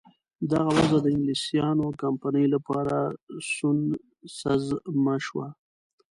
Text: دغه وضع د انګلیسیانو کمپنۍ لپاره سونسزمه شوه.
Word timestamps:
دغه 0.51 0.67
وضع 0.77 0.99
د 1.03 1.07
انګلیسیانو 1.13 1.85
کمپنۍ 2.01 2.45
لپاره 2.53 2.97
سونسزمه 3.55 5.15
شوه. 5.25 5.47